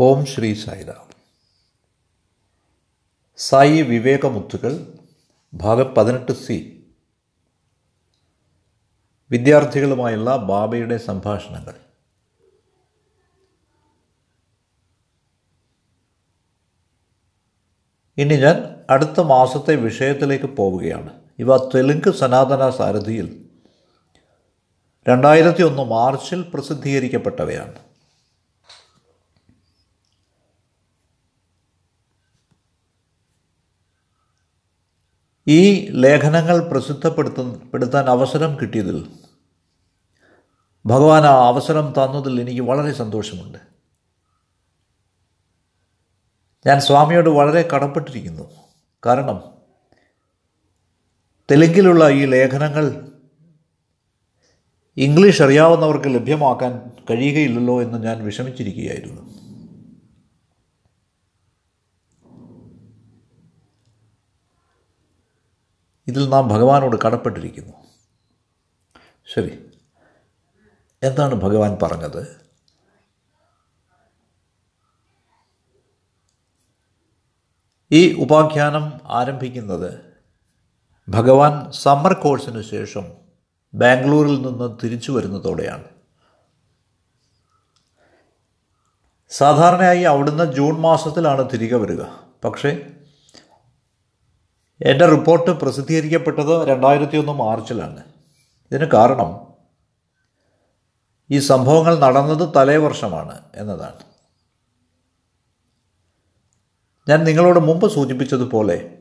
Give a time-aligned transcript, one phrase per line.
[0.00, 1.10] ഓം ശ്രീ സായിരാം
[3.36, 4.98] സായി വിവേകമുത്തുകൾ
[5.54, 6.86] ഭാഗം പതിനെട്ട് സി.
[9.30, 11.74] വിദ്യാർത്ഥികളുമായുള്ള ബാബയുടെ സംഭാഷണങ്ങൾ.
[18.18, 21.22] ഇനി ഞാൻ അടുത്ത മാസത്തെ വിഷയത്തിലേക്ക് പോവുകയാണ്.
[21.38, 23.50] ഇവ തെലുങ്ക് സനാതന സാരഥിയിൽ
[25.08, 27.91] രണ്ടായിരത്തി ഒന്ന് മാർച്ചിൽ പ്രസിദ്ധീകരിക്കപ്പെട്ടവയാണ്.
[35.52, 39.10] ഈ ലേഖനങ്ങൾ പ്രസിദ്ധപ്പെടുത്തപ്പെടുത്താൻ അവസരം കിട്ടിയതിൽ
[40.86, 43.58] ഭഗവാൻ ആ അവസരം തന്നതിൽ എനിക്ക് വളരെ സന്തോഷമുണ്ട്.
[46.66, 48.50] ഞാൻ സ്വാമിയോട് വളരെ കടപ്പെട്ടിരിക്കുന്നു.
[49.06, 49.38] കാരണം
[51.50, 53.12] തെലുങ്കിലുള്ള ഈ ലേഖനങ്ങൾ
[54.96, 59.41] ഇംഗ്ലീഷ് അറിയാവുന്നവർക്ക് ലഭ്യമാക്കാൻ കഴിയുകയില്ലല്ലോ എന്ന് ഞാൻ വിഷമിച്ചിരിക്കുകയായിരുന്നു.
[66.08, 67.72] ഇതിൽ നാം ഭഗവാനോട് കടപ്പെട്ടിരിക്കുന്നു.
[69.34, 69.70] ശരി.
[71.02, 72.42] എന്താണ് ഭഗവാൻ പറഞ്ഞത്?
[77.90, 80.00] ഈ ഉപാഖ്യാനം ആരംഭിക്കുന്നത്
[81.08, 83.12] ഭഗവാൻ സമ്മർ കോഴ്സിന് ശേഷം
[83.74, 85.84] ബാംഗ്ലൂരിൽ നിന്ന് തിരിച്ചു വരുന്നതോടെയാണ്.
[89.30, 92.02] സാധാരണയായി അവിടുന്ന് ജൂൺ മാസത്തിലാണ് തിരികെ വരിക.
[92.44, 93.01] പക്ഷേ
[94.86, 98.04] എന്റെ റിപ്പോർട്ട് പ്രസിദ്ധീകരിക്കപ്പെട്ടത് രണ്ടായിരത്തി ഒന്ന് മാർച്ചിലാണ്.
[98.72, 99.30] ഇതിന് കാരണം
[101.30, 104.02] ഈ സംഭവങ്ങൾ നടന്നത് തലേ വർഷമാണ് എന്നതാണ്.
[107.08, 108.98] ഞാൻ നിങ്ങളോട് മുമ്പ് സൂചിപ്പിച്ചതുപോലെ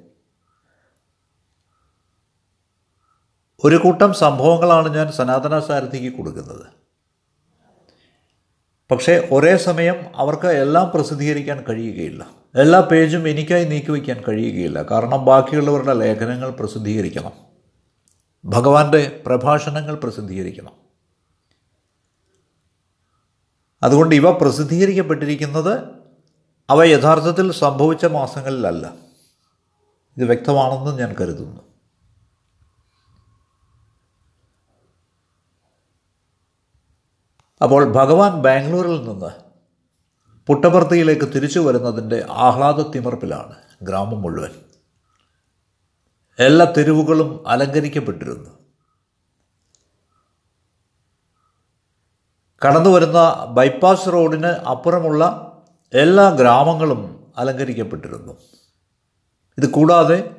[3.63, 6.65] ഒരു കൂട്ടം സംഭവങ്ങളാണ് ഞാൻ സനാതന സാരഥിക്ക് കൊടുക്കുന്നത്.
[8.91, 12.27] പക്ഷേ ഒരേ സമയം അവർക്ക് എല്ലാം പ്രസിദ്ധീകരിക്കാൻ കഴിയുകയില്ല.
[12.55, 14.83] എല്ലാ പേജും എനിക്കായി നീക്കിവയ്ക്കാൻ കഴിയുകയില്ല.
[14.83, 17.31] കാരണം ബാക്കിയുള്ളവരുടെ ലേഖനങ്ങൾ പ്രസിദ്ധീകരിക്കണം.
[18.45, 20.71] ഭഗവാന്റെ പ്രഭാഷണങ്ങൾ പ്രസിദ്ധീകരിക്കണം.
[23.83, 25.79] അതുകൊണ്ട് ഇവ പ്രസിദ്ധീകരിക്കപ്പെട്ടിരിക്കുന്നത്
[26.69, 28.93] അവ യഥാർത്ഥത്തിൽ സംഭവിച്ച മാസങ്ങളിലല്ല.
[30.17, 31.70] ഇത് വ്യക്തമാണെന്ന് ഞാൻ കരുതുന്നു.
[37.63, 39.29] അപ്പോൾ ഭഗവാൻ ബാംഗ്ലൂരിൽ നിന്ന്
[40.47, 44.49] പുട്ടപർത്തിയിലേക്ക് തിരിച്ചു വരുന്നതിന്റെ ആഹ്ലാദ തിമർപ്പിലാണ് ഗ്രാമം മുഴുവൻ.
[46.39, 48.49] എല്ലാ തെരുവുകളും അലങ്കരിക്കപ്പെട്ടിരുന്നു.
[52.65, 55.23] കടന്നു വരുന്ന ബൈപ്പാസ് റോഡിന് അപ്പുറമുള്ള
[55.93, 58.33] എല്ലാ ഗ്രാമങ്ങളും അലങ്കരിക്കപ്പെട്ടിരുന്നു.
[59.57, 60.35] ഇത് കൂടാതെ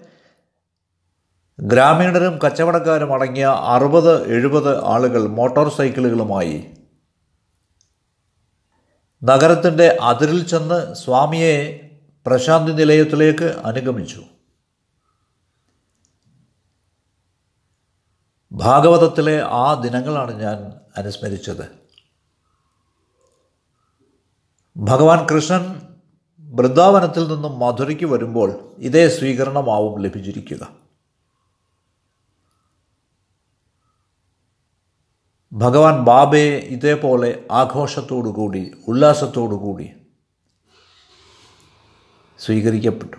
[1.60, 6.74] ഗ്രാമീണരും കച്ചവടക്കാരും അടങ്ങിയ അറുപത് എഴുപത് ആളുകൾ മോട്ടോർ സൈക്കിളുകളുമായി
[9.24, 11.88] നഗരത്തിന്റെ അതിരിൽ ചെന്ന് സ്വാമിയെ
[12.26, 14.22] പ്രശാന്തി നിലയത്തിലേക്ക് അനുഗമിച്ചു.
[18.52, 21.70] ഭാഗവതത്തിലെ ആ ദിനങ്ങളാണ് ഞാൻ അനുസ്മരിച്ചത്.
[24.76, 25.82] ഭഗവാൻ കൃഷ്ണൻ
[26.40, 30.81] വൃന്ദാവനത്തിൽ നിന്നും മധുരയ്ക്ക് വരുമ്പോൾ ഇതേ സ്വീകരണമാവും ലഭിച്ചിരിക്കുക.
[35.54, 39.90] ഭഗവാൻ ബാബയെ ഇതേപോലെ ആഘോഷത്തോടുകൂടി ഉല്ലാസത്തോടുകൂടി
[42.38, 43.16] സ്വീകരിക്കപ്പെട്ടു.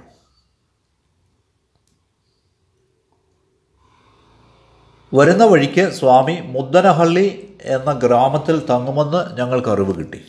[5.16, 10.26] വരുന്ന വഴിക്ക് സ്വാമി മുദ്ദനഹള്ളി എന്ന ഗ്രാമത്തിൽ തങ്ങുമെന്ന് ഞങ്ങൾക്ക് അറിവ് കിട്ടി.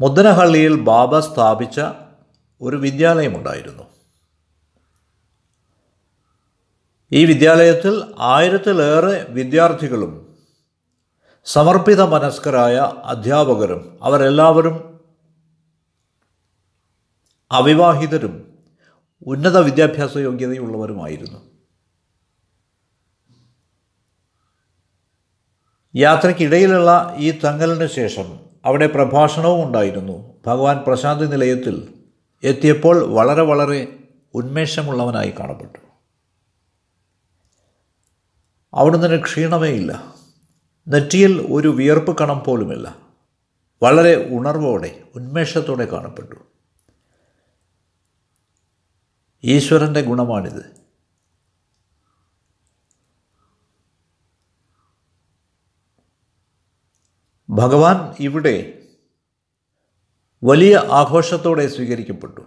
[0.00, 1.80] മുദ്ദനഹള്ളിയിൽ ബാബ സ്ഥാപിച്ച
[2.60, 3.99] ഒരു വിദ്യാലയമുണ്ടായിരുന്നു.
[7.12, 10.38] ഈ വിദ്യാലയത്തിൽ ആയിരത്തിലേറെ വിദ്യാർത്ഥികളും
[11.44, 15.00] സമർപ്പിത മനസ്കരായ അധ്യാപകരും അവരെല്ലാവരും
[17.52, 18.58] അവിവാഹിതരും
[19.26, 21.38] ഉന്നത വിദ്യാഭ്യാസ യോഗ്യതയുള്ളവരുമായിരുന്നു.
[25.96, 30.42] യാത്രയ്ക്കിടയിലുള്ള ഈ തങ്ങലിന് ശേഷം അവിടെ പ്രഭാഷണവും ഉണ്ടായിരുന്നു.
[30.46, 31.94] ഭഗവാൻ പ്രശാന്തി നിലയത്തിൽ
[32.44, 33.98] എത്തിയപ്പോൾ വളരെ വളരെ
[34.34, 35.89] ഉന്മേഷമുള്ളവനായി കാണപ്പെട്ടു.
[38.74, 40.14] അവിടുന്ന് ക്ഷീണമേ ഇല്ല.
[40.88, 42.96] നെറ്റിയിൽ ഒരു വിയർപ്പ് കണം പോലുമില്ല.
[43.82, 46.34] വളരെ ഉണർവോടെ ഉന്മേഷത്തോടെ കാണപ്പെട്ടു.
[49.44, 50.80] ഈശ്വരന്റെ ഗുണമാണിത്.
[57.50, 58.82] ഭഗവാൻ ഇവിടെ
[60.44, 62.40] വലിയ ആഘോഷത്തോടെ സ്വീകരിക്കപ്പെട്ടു.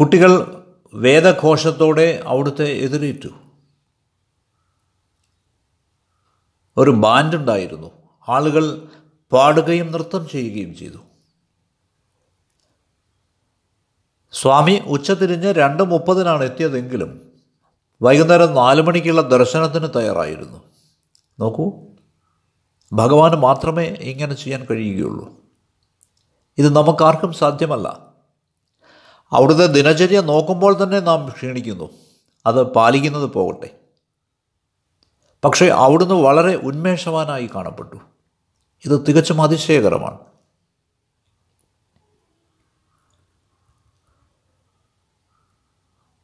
[0.00, 0.57] കുട്ടികൾ
[0.94, 3.28] വേദഘോഷത്തോടെ അവിടുത്തെ എതിരേറ്റു.
[6.76, 7.90] ഒരു ബാൻഡ് ഉണ്ടായിരുന്നു
[8.28, 8.88] ആളുകൾ
[9.32, 10.98] പാടുകയും നൃത്തം ചെയ്യുകയും ചെയ്തു.
[14.32, 17.32] സ്വാമി ഉച്ചതിരിഞ്ഞ് രണ്ട് മുപ്പതിനാണ് എത്തിയതെങ്കിലും
[18.02, 20.64] വൈകുന്നേരം നാല് മണിക്കുള്ള ദർശനത്തിന് തയ്യാറായിരുന്നു.
[21.38, 21.72] നോക്കൂ
[22.92, 25.32] ഭഗവാന് മാത്രമേ ഇങ്ങനെ ചെയ്യാൻ കഴിയുകയുള്ളൂ.
[26.58, 28.07] ഇത് നമുക്കാർക്കും സാധ്യമല്ല.
[29.32, 31.90] അവിടുത്തെ ദിനചര്യ നോക്കുമ്പോൾ തന്നെ നാം ക്ഷീണിക്കുന്നു.
[32.46, 33.78] അത് പാലിക്കുന്നത് പോകട്ടെ.
[35.44, 37.96] പക്ഷേ അവിടുന്ന് വളരെ ഉന്മേഷവാനായി കാണപ്പെട്ടു.
[38.84, 40.18] ഇത് തികച്ചും അതിശയകരമാണ്.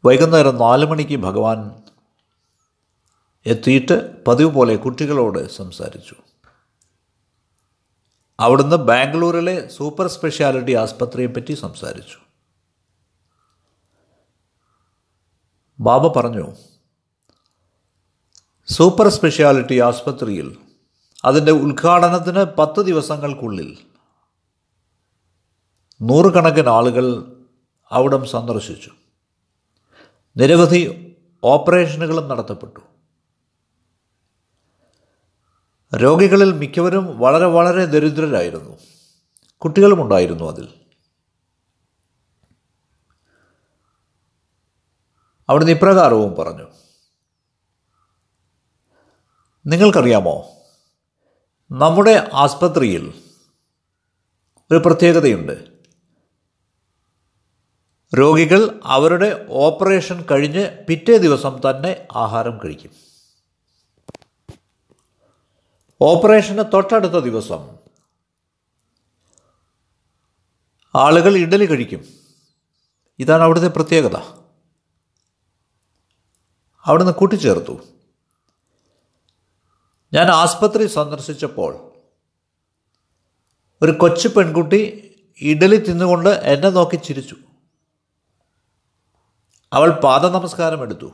[0.04, 1.82] വൈകുന്നേരം നാല് മണിക്ക് ഭഗവാൻ
[3.46, 6.16] എത്തിയിട്ട് പതിവ് പോലെ കുട്ടികളോട് സംസാരിച്ചു.
[8.40, 12.23] അവിടുന്ന് ബാംഗ്ലൂരിലെ സൂപ്പർ സ്പെഷ്യാലിറ്റി ആസ്പത്രിയെപ്പറ്റി സംസാരിച്ചു.
[15.80, 16.52] ബാബ പറഞ്ഞു
[18.66, 20.56] സൂപ്പർ സ്പെഷ്യാലിറ്റി ആസ്പത്രിയിൽ
[21.24, 23.78] അതിന്റെ ഉദ്ഘാടനത്തിന് പത്ത് ദിവസങ്ങൾക്കുള്ളിൽ
[26.02, 27.36] നൂറുകണക്കിന് ആളുകൾ
[27.90, 28.90] അവിടം സന്ദർശിച്ചു.
[30.36, 31.12] നിരവധി
[31.44, 32.80] ഓപ്പറേഷനുകളും നടത്തപ്പെട്ടു.
[35.96, 38.78] രോഗികളിൽ മിക്കവരും വളരെ വളരെ ദരിദ്രരായിരുന്നു.
[39.58, 40.83] കുട്ടികളുമുണ്ടായിരുന്നു അതിൽ.
[45.48, 46.66] അവിടുന്ന് ഇപ്രകാരവും പറഞ്ഞു.
[49.66, 50.50] നിങ്ങൾക്കറിയാമോ?
[51.70, 53.22] നമ്മുടെ ആസ്പത്രിയിൽ
[54.70, 55.74] ഒരു പ്രത്യേകതയുണ്ട്.
[58.16, 62.90] രോഗികൾ അവരുടെ ഓപ്പറേഷൻ കഴിഞ്ഞ് പിറ്റേ ദിവസം തന്നെ ആഹാരം കഴിക്കും.
[66.00, 67.76] ഓപ്പറേഷന് തൊട്ടടുത്ത ദിവസം
[70.94, 72.04] ആളുകൾ ഇഡലി കഴിക്കും.
[73.18, 74.43] ഇതാണ് അവിടുത്തെ പ്രത്യേകത.
[76.86, 77.78] അവിടുന്ന് കൂട്ടിച്ചേർത്തു.
[80.12, 81.90] ഞാൻ ആസ്പത്രി സന്ദർശിച്ചപ്പോൾ
[83.82, 85.10] ഒരു കൊച്ചു പെൺകുട്ടി
[85.40, 87.36] ഇഡലി തിന്നുകൊണ്ട് എന്നെ നോക്കി ചിരിച്ചു.
[89.72, 91.12] അവൾ പാദ നമസ്കാരം എടുത്തു.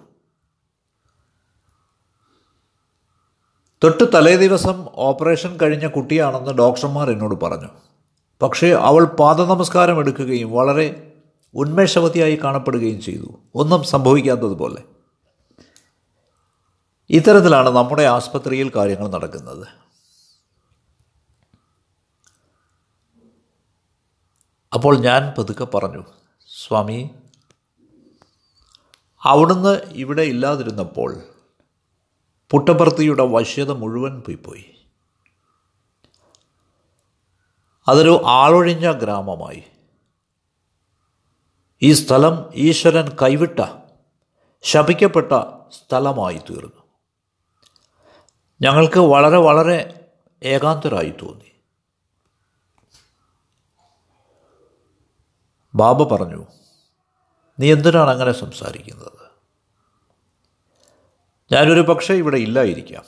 [3.84, 7.69] തൊട്ട് തലേ ദിവസം ഓപ്പറേഷൻ കഴിഞ്ഞ കുട്ടിയാണെന്ന് ഡോക്ടർമാർ എന്നോട് പറഞ്ഞു.
[8.43, 11.19] പക്ഷേ അവൾ പാദ നമസ്കാരം എടുക്കുകയും വളരെ
[11.55, 13.40] ഉന്മേഷവതിയായി കാണപ്പെടുകയും ചെയ്തു.
[13.55, 15.00] ഒന്നും സംഭവിക്കാത്തതുപോലെ.
[17.10, 19.64] ഇത്തരത്തിലാണ് നമ്മുടെ ആസ്പത്രിയിൽ കാര്യങ്ങൾ നടക്കുന്നത്.
[24.74, 26.02] അപ്പോൾ ഞാൻ പതുക്കെ പറഞ്ഞു
[26.48, 27.10] സ്വാമി
[29.24, 29.72] അവിടുന്ന്
[30.02, 31.10] ഇവിടെ ഇല്ലാതിരുന്നപ്പോൾ
[32.50, 34.64] പുട്ടപർത്തിയുടെ വശ്യത മുഴുവൻ പോയിപ്പോയി
[37.88, 39.62] അതൊരു ആളൊഴിഞ്ഞ ഗ്രാമമായി.
[41.82, 43.60] ഈ സ്ഥലം ഈശ്വരൻ കൈവിട്ട
[44.62, 45.32] ശപിക്കപ്പെട്ട
[45.72, 46.80] സ്ഥലമായി തീർന്നു.
[48.62, 50.08] ഞങ്ങൾക്ക് വളരെ വളരെ
[50.42, 51.52] ഏകാന്തരായി തോന്നി.
[55.74, 56.46] ബാബ പറഞ്ഞു
[57.60, 59.30] നീ എന്തിനാണ് അങ്ങനെ സംസാരിക്കുന്നത്?
[61.52, 63.04] ഞാനൊരു പക്ഷേ ഇവിടെ ഇല്ലായിരിക്കാം.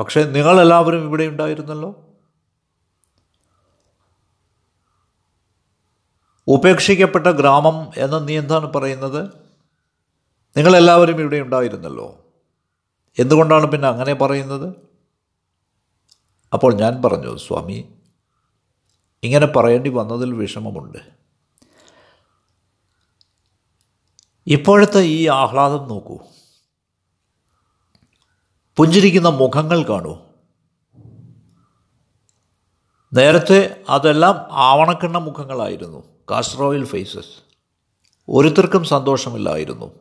[0.00, 2.02] പക്ഷേ നിങ്ങളെല്ലാവരും ഇവിടെ ഉണ്ടായിരുന്നല്ലോ?
[6.46, 9.24] ഉപേക്ഷിക്കപ്പെട്ട ഗ്രാമം എന്ന് നീ എന്താണ് പറയുന്നത്?
[10.56, 12.25] നിങ്ങളെല്ലാവരും ഇവിടെ ഉണ്ടായിരുന്നല്ലോ.
[13.18, 14.74] എന്തുകൊണ്ടാണ് പിന്നെ അങ്ങനെ പറയുന്നത്?
[16.52, 17.94] അപ്പോൾ ഞാൻ പറഞ്ഞു സ്വാമി
[19.22, 20.98] ഇങ്ങനെ പറയേണ്ടി വന്നതിൽ വിഷമമുണ്ട്.
[24.46, 26.18] ഇപ്പോഴത്തെ ഈ ആഹ്ലാദം നോക്കൂ.
[28.76, 30.18] പുഞ്ചിരിക്കുന്ന മുഖങ്ങൾ കാണൂ.
[33.14, 37.42] നേരത്തെ അതെല്ലാം ആവണക്കിണ്ണ മുഖങ്ങളായിരുന്നു കാസ്ട്രോയിൽ ഫേസസ്.
[38.28, 39.98] ഒരുത്തർക്കും സന്തോഷമില്ലായിരുന്നു.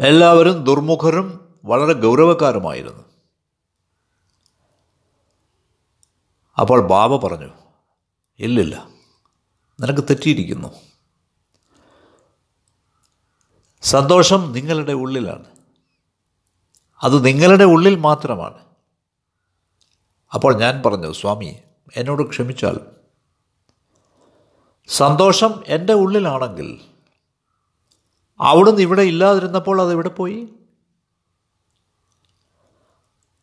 [0.00, 3.04] എല്ലാവരും ദുർമുഖരും വളരെ ഗൗരവക്കാരുമായിരുന്നു.
[6.60, 7.52] അപ്പോൾ ബാബ പറഞ്ഞു
[8.38, 8.88] ഇല്ലില്ല
[9.80, 10.68] നിനക്ക് തെറ്റിയിരിക്കുന്നു.
[13.82, 15.44] സന്തോഷം നിങ്ങളുടെ ഉള്ളിലാണ്.
[17.02, 18.64] അത് നിങ്ങളുടെ ഉള്ളിൽ മാത്രമാണ്.
[20.34, 21.62] അപ്പോൾ ഞാൻ പറഞ്ഞു സ്വാമി
[21.96, 22.80] എന്നോട് ക്ഷമിച്ചാൽ.
[24.88, 26.80] സന്തോഷം എന്റെ ഉള്ളിലാണെങ്കിൽ
[28.40, 30.48] അവിടുന്ന് ഇവിടെ ഇല്ലാതിരുന്നപ്പോൾ അത് എവിടെ പോയി?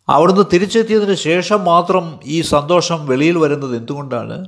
[0.10, 4.46] അവിടുന്ന് തിരിച്ചെത്തിയതിന് ശേഷം മാത്രം ഈ സന്തോഷം വെളിയിൽ വരുന്നത് എന്തുകൊണ്ടാണ്?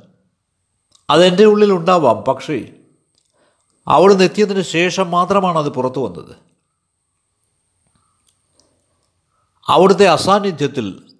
[1.10, 2.69] അതെന്റെ ഉള്ളിൽ ഉണ്ടാവാം പക്ഷേ
[3.88, 6.36] അവിടുന്ന് എത്തിയതിന് ശേഷം മാത്രമാണ് അത് പുറത്തു വന്നത്.
[9.67, 11.15] അവിടുത്തെ അസാന്നിധ്യത്തിൽ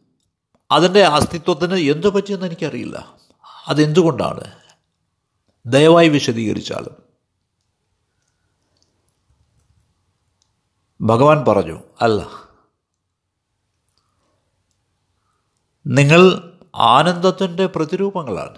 [0.72, 3.16] അതിന്റെ അസ്തിത്വത്തിന് എന്തു പറ്റിയെന്ന് എനിക്കറിയില്ല.
[3.68, 4.44] അതെന്തുകൊണ്ടാണ്?
[5.66, 7.04] ദയവായി വിശദീകരിച്ചാലും.
[11.02, 12.43] ഭഗവാൻ പറഞ്ഞു അല്ല
[15.88, 18.58] നിങ്ങൾ ആനന്ദത്തിന്റെ പ്രതിരൂപങ്ങളാണ്.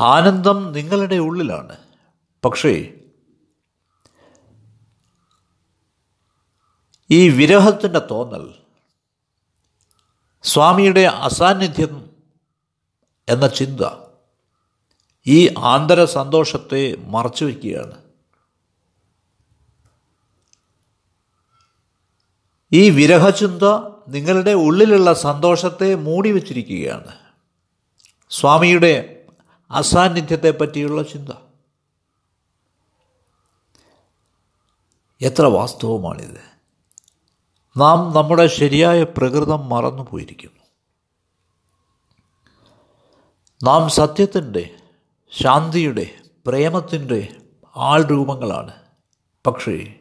[0.00, 1.76] ആനന്ദം നിങ്ങളുടെ ഉള്ളിലാണ്.
[2.44, 2.94] പക്ഷേ
[7.10, 8.54] ഈ വിരഹത്തിന്റെ തോന്നൽ
[10.42, 12.10] സ്വാമിയുടെ അസാന്നിധ്യം
[13.28, 13.80] എന്ന ചിന്ത
[15.26, 18.01] ഈ ആന്തര സന്തോഷത്തെ മറച്ചു വയ്ക്കുകയാണ്.
[22.72, 23.62] ഈ വിരഹചിന്ത
[24.08, 27.16] നിങ്ങളുടെ ഉള്ളിലുള്ള സന്തോഷത്തെ മൂടി വച്ചിരിക്കുകയാണ്.
[28.30, 29.24] സ്വാമിയുടെ
[29.70, 31.28] അസാന്നിധ്യത്തെ പറ്റിയുള്ള ചിന്ത.
[35.20, 36.40] എത്ര വാസ്തവമാണിത്.
[37.76, 40.62] നാം നമ്മുടെ ശരിയായ പ്രകൃതം മറന്നു പോയിരിക്കുന്നു.
[43.64, 44.74] നാം സത്യത്തിന്റെ
[45.30, 46.14] ശാന്തിയുടെ
[46.46, 47.36] പ്രേമത്തിന്റെ
[47.76, 48.72] ആൾ രൂപങ്ങളാണ്
[49.46, 49.98] പക്ഷേ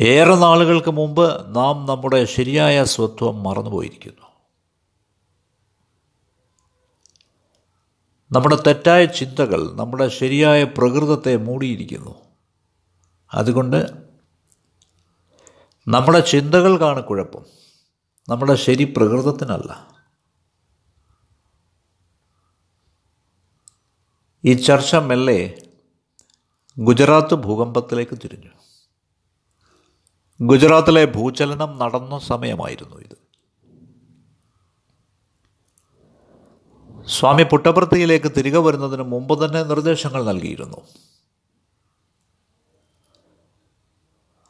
[0.00, 4.26] ഏറെ നാളുകൾക്ക് മുമ്പ് നാം നമ്മുടെ ശരിയായ സ്വത്വം മറന്നുപോയിരിക്കുന്നു.
[8.32, 12.14] നമ്മുടെ തെറ്റായ ചിന്തകൾ നമ്മുടെ ശരിയായ പ്രകൃതത്തെ മൂടിയിരിക്കുന്നു.
[13.34, 13.86] അതുകൊണ്ട്
[15.88, 17.46] നമ്മുടെ ചിന്തകൾക്കാണ് കുഴപ്പം.
[18.28, 19.94] നമ്മുടെ ശരി പ്രകൃതത്തിനല്ല.
[24.44, 25.62] ഈ ചർച്ച മെല്ലെ
[26.78, 28.69] ഗുജറാത്ത് ഭൂകമ്പത്തിലേക്ക് തിരിഞ്ഞു.
[30.42, 33.16] ഗുജറാത്തിലെ ഭൂചലനം നടന്ന സമയമായിരുന്നു ഇത്.
[37.08, 40.76] സ്വാമി പുട്ടപ്രത്തിയിലേക്ക് തിരികെ വരുന്നതിന് മുമ്പ് തന്നെ നിർദ്ദേശങ്ങൾ നൽകിയിരുന്നു.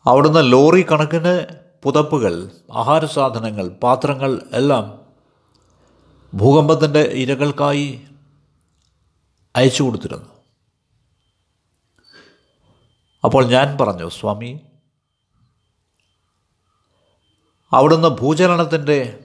[0.06, 1.46] അവിടുന്ന് ലോറി കണക്കിന്
[1.82, 5.06] പുതപ്പുകൾ ആഹാരസാധനങ്ങൾ പാത്രങ്ങൾ എല്ലാം
[6.34, 8.08] ഭൂകമ്പത്തിന്റെ ഇരകൾക്കായി
[9.56, 10.30] അയച്ചു കൊടുത്തിരുന്നു.
[13.24, 14.60] അപ്പോൾ ഞാൻ പറഞ്ഞു സ്വാമി
[17.72, 19.24] അവിടുന്ന് ഭൂചലനത്തിന്റെ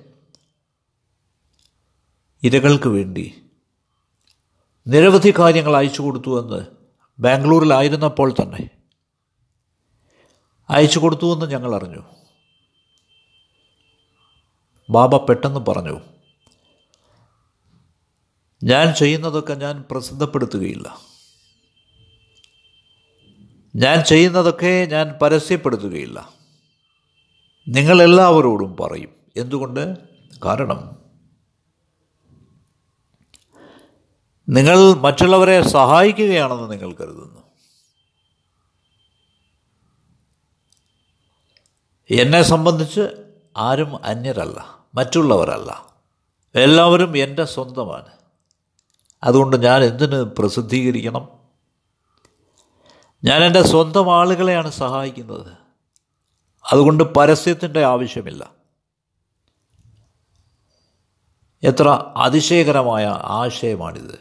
[2.44, 3.42] ഇരകൾക്ക് വേണ്ടി
[4.88, 6.66] നിരവധി കാര്യങ്ങൾ അയച്ചു കൊടുത്തുവെന്ന്
[7.20, 8.70] ബാംഗ്ലൂരിലായിരുന്നപ്പോൾ തന്നെ.
[10.70, 12.04] അയച്ചു കൊടുത്തുവെന്ന് ഞങ്ങൾ അറിഞ്ഞു.
[14.90, 16.02] ബാബ പെട്ടെന്ന് പറഞ്ഞു
[18.64, 21.02] ഞാൻ ചെയ്യുന്നതൊക്കെ ഞാൻ പ്രസിദ്ധപ്പെടുത്തുകയില്ല.
[23.76, 26.35] ഞാൻ ചെയ്യുന്നതൊക്കെ ഞാൻ പരസ്യപ്പെടുത്തുകയില്ല.
[27.68, 29.10] നിങ്ങളെല്ലാവരോടും പറയും.
[29.38, 29.98] എന്തുകൊണ്ട്?
[30.46, 30.96] കാരണം
[34.50, 37.42] നിങ്ങൾ മറ്റുള്ളവരെ സഹായിക്കുകയാണെന്ന് നിങ്ങൾ കരുതുന്നു.
[42.10, 45.96] എന്നെ സംബന്ധിച്ച് ആരും അന്യരല്ല മറ്റുള്ളവരല്ല.
[46.56, 48.06] എല്ലാവരും എന്റെ സ്വന്തമാണ്.
[49.24, 51.28] അതുകൊണ്ട് ഞാൻ എന്തിന് പ്രസിദ്ധീകരിക്കണം?
[53.24, 55.65] ഞാൻ എന്റെ സ്വന്തം ആളുകളെയാണ് സഹായിക്കുന്നത്.
[56.72, 58.52] അതുകൊണ്ട് പരസ്യത്തിന്റെ ആവശ്യമില്ല.
[61.64, 64.20] എത്ര അതിശയകരമായ ആശയമാണിത്.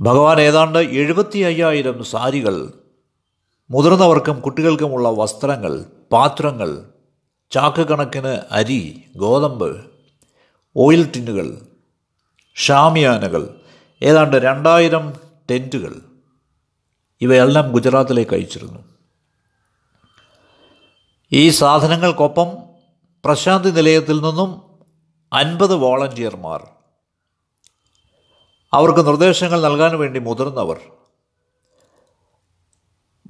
[0.00, 2.72] ഭഗവാൻ ഏതാണ്ട് എഴുപത്തി അയ്യായിരം സാരികൾ
[3.70, 6.90] മുതിർന്നവർക്കും കുട്ടികൾക്കുമുള്ള വസ്ത്രങ്ങൾ പാത്രങ്ങൾ
[7.50, 9.86] ചാക്ക് കണക്കിന് അരി ഗോതമ്പ്
[10.76, 11.66] ഓയിൽ ടിന്നുകൾ
[12.54, 13.60] ഷാമിയാനകൾ
[14.02, 15.12] ഏതാണ്ട് രണ്ടായിരം
[15.50, 16.00] ടെന്റുകൾ
[17.20, 18.91] ഇവയെല്ലാം ഗുജറാത്തിലേക്ക് അയച്ചിരുന്നു.
[21.32, 22.46] ഈ സാധനങ്ങൾക്കൊപ്പം
[23.24, 24.62] പ്രശാന്തി നിലയത്തിൽ നിന്നും
[25.32, 26.66] അൻപത് വോളണ്ടിയർമാർ.
[28.72, 30.80] അവർക്ക് നിർദ്ദേശങ്ങൾ നൽകാൻ വേണ്ടി മുതിർന്നവർ.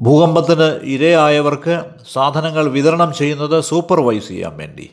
[0.00, 4.90] ഭൂകമ്പത്തിന് ഇരയായവർക്ക് സാധനങ്ങൾ വിതരണം ചെയ്യുന്നത് സൂപ്പർവൈസ് ചെയ്യാൻ വേണ്ടി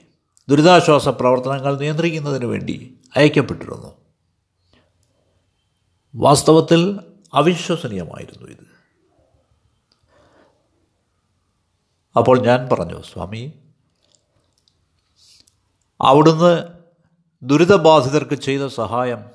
[0.49, 3.93] ദുരിതാശ്വാസ പ്രവർത്തനങ്ങൾ നിയന്ത്രിക്കുന്നതിന് വേണ്ടി അയക്കപ്പെട്ടിരുന്നു.
[6.15, 6.99] വാസ്തവത്തിൽ
[7.33, 8.68] അവിശ്വസനീയമായിരുന്നു ഇത്.
[12.17, 13.59] അപ്പോൾ ഞാൻ പറഞ്ഞു സ്വാമി
[16.01, 16.67] അവിടുന്ന്
[17.43, 19.25] ദുരിതബാധിതർക്ക് ചെയ്ത സഹായം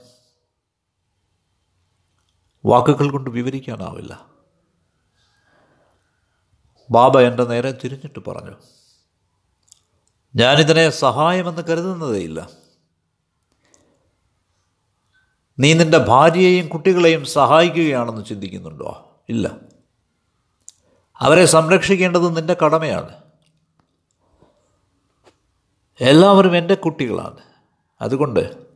[2.67, 4.27] വാക്കുകൾ കൊണ്ട് വിവരിക്കാനാവില്ല.
[6.91, 8.57] ബാബ എന്റെ നേരെ തിരിഞ്ഞിട്ട് പറഞ്ഞു
[10.37, 12.51] ഞാനിതിനെ സഹായമെന്ന് കരുതുന്നതേയില്ല.
[15.59, 19.23] നീ നിന്റെ ഭാര്യയെയും കുട്ടികളെയും സഹായിക്കുകയാണെന്ന് ചിന്തിക്കുന്നുണ്ടോ?
[19.29, 19.64] ഇല്ല.
[21.25, 23.23] അവരെ സംരക്ഷിക്കേണ്ടത് നിന്റെ കടമയാണ്.
[26.01, 27.39] എല്ലാവരും എന്റെ കുട്ടികളാണ്.
[28.01, 28.67] അതുകൊണ്ട്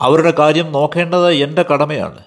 [0.00, 2.24] അവരുടെ കാര്യം നോക്കേണ്ടത് എന്റെ കടമയാണ്.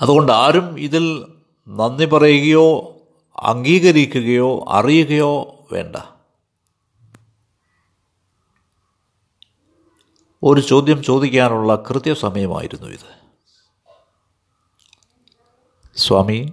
[0.00, 1.26] അതുകൊണ്ട് ആരും ഇതിൽ
[1.68, 2.96] നന്ദി പറയുകയോ
[3.36, 5.96] അംഗീകരിക്കുകയോ അറിയുകയോ വേണ്ട.
[10.42, 13.26] ഒരു ചോദ്യം ചോദിക്കാനുള്ള കൃത്യസമയമായിരുന്നു ഇത്.
[15.96, 16.52] സ്വാമി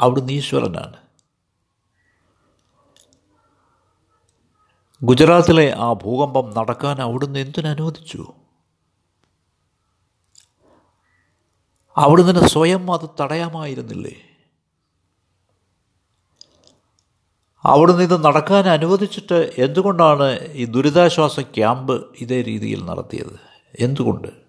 [0.00, 0.96] അവിടുന്ന് ഈശ്വരനാണ്.
[5.02, 8.22] ഗുജറാത്തിലെ ആ ഭൂകമ്പം നടക്കാൻ അവിടുന്ന് എന്തിനനുവദിച്ചു
[11.96, 14.14] അവിടുന്ന് സ്വയം അത് തടയാമായിരുന്നില്ലേ?
[17.64, 23.36] അവിടുന്ന് ഇത് നടക്കാൻ അനുവദിച്ചിട്ട് എന്തുകൊണ്ടാണ് ഈ ദുരിതാശ്വാസ ക്യാമ്പ് ഇതേ രീതിയിൽ നടത്തിയത്?
[23.80, 24.43] എന്തുകൊണ്ട്?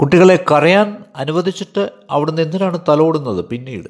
[0.00, 3.88] കുട്ടികളെ കരയാൻ അനുവദിച്ചിട്ട് അവിടുന്ന് എന്തിനാണ് തലോടുന്നത് പിന്നീട്?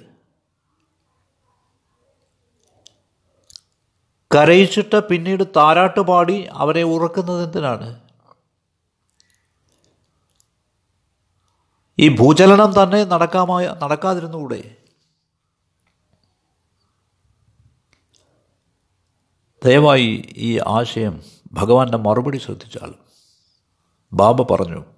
[4.34, 8.00] കരയിച്ചിട്ട് പിന്നീട് താരാട്ട് പാടി അവരെ ഉറക്കുന്നത് എന്തിനാണ്?
[11.98, 14.76] ഈ ഭൂചലനം തന്നെ നടക്കാമായ നടക്കാതിരുന്നുകൂടെ?
[19.64, 21.22] ദയവായി ഈ ആശയം
[21.52, 22.94] ഭഗവാന്റെ മറുപടി ശ്രദ്ധിച്ചാൽ.
[24.12, 24.97] ബാബ പറഞ്ഞു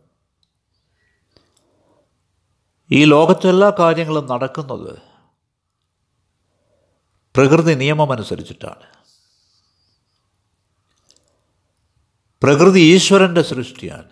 [2.93, 4.99] ഈ ലോകത്തെല്ലാ കാര്യങ്ങളും നടക്കുന്നത്
[7.37, 8.87] പ്രകൃതി നിയമമനുസരിച്ചിട്ടാണ്
[12.43, 14.11] പ്രകൃതി ഈശ്വരന്റെ സൃഷ്ടിയാണ്.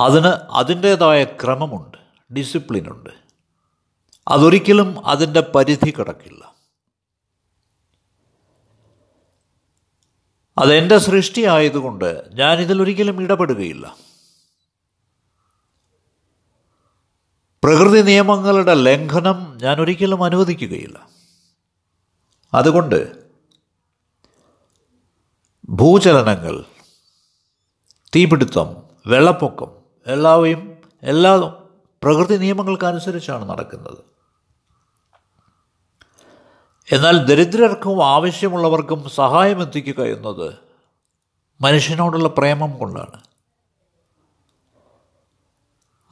[0.00, 1.98] അതിന് അതിന്റേതായ ക്രമമുണ്ട്
[2.34, 3.10] ഡിസിപ്ലിനുണ്ട്.
[4.28, 6.54] അതൊരിക്കലും അതിന്റെ പരിധി കിടക്കില്ല.
[10.58, 14.07] അതെന്റെ സൃഷ്ടിയായതുകൊണ്ട് ഞാനിതിലൊരിക്കലും ഇടപെടുകയില്ല.
[17.62, 21.08] പ്രകൃതി നിയമങ്ങളുടെ ലംഘനം ഞാൻ ഒരിക്കലും അനുവദിക്കുകയില്ല.
[22.54, 23.28] അതുകൊണ്ട്
[25.70, 26.64] ഭൂചലനങ്ങൾ
[28.16, 29.70] തീപിടുത്തം വെള്ളപ്പൊക്കം
[30.06, 31.34] എല്ലാവയും എല്ലാ
[32.02, 33.98] പ്രകൃതി നിയമങ്ങൾക്കനുസരിച്ചാണ് നടക്കുന്നത്.
[36.92, 40.54] എന്നാൽ ദരിദ്രർക്കും ആവശ്യമുള്ളവർക്കും സഹായം എത്തിക്കുക എന്നത്
[41.60, 43.27] മനുഷ്യനോടുള്ള പ്രേമം കൊണ്ടാണ്.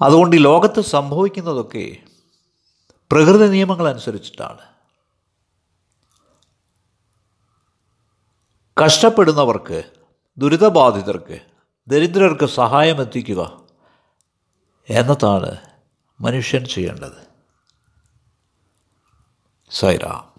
[0.02, 1.96] അതുകൊണ്ട് ഈ ലോകത്ത് സംഭവിക്കുന്നതൊക്കെ
[3.12, 4.58] പ്രകൃതി നിയമങ്ങൾ അനുസരിച്ചിട്ടാണ്.
[8.84, 9.82] കഷ്ടപ്പെടുന്നവർക്ക്
[10.38, 11.40] ദുരിതബാധിതർക്ക്
[11.88, 13.62] ദരിദ്രർക്ക് സഹായം എത്തിക്കുക
[14.90, 15.56] എന്നതാണ്
[16.20, 17.26] മനുഷ്യൻ ചെയ്യേണ്ടത്.
[19.70, 20.35] സൈറാം.